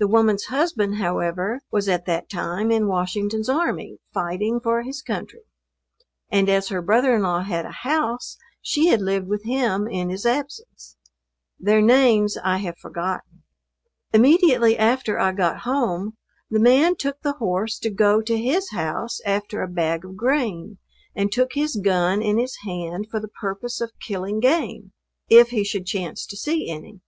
[0.00, 5.42] The woman's husband, however, was at that time in Washington's army, fighting, for his country;
[6.28, 10.10] and as her brother in law had a house she had lived with him in
[10.10, 10.96] his absence.
[11.60, 13.44] Their names I have forgotten.
[14.12, 16.16] Immediately after I got home,
[16.50, 20.78] the man took the horse to go to his house after a bag of grain,
[21.14, 24.90] and took his gun in his hand for the purpose of killing game,
[25.30, 27.02] if he should chance to see any.